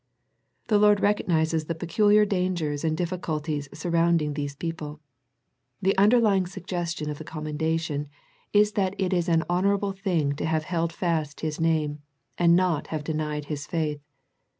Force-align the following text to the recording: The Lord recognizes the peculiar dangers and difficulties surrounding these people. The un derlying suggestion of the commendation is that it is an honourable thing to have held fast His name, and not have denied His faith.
The 0.67 0.79
Lord 0.79 0.99
recognizes 0.99 1.65
the 1.65 1.75
peculiar 1.75 2.25
dangers 2.25 2.83
and 2.83 2.97
difficulties 2.97 3.69
surrounding 3.71 4.33
these 4.33 4.55
people. 4.55 4.99
The 5.79 5.95
un 5.95 6.09
derlying 6.09 6.47
suggestion 6.49 7.07
of 7.11 7.19
the 7.19 7.23
commendation 7.23 8.07
is 8.51 8.71
that 8.71 8.95
it 8.99 9.13
is 9.13 9.29
an 9.29 9.43
honourable 9.47 9.91
thing 9.93 10.33
to 10.37 10.45
have 10.47 10.63
held 10.63 10.91
fast 10.91 11.41
His 11.41 11.61
name, 11.61 11.99
and 12.35 12.55
not 12.55 12.87
have 12.87 13.03
denied 13.03 13.45
His 13.45 13.67
faith. 13.67 14.01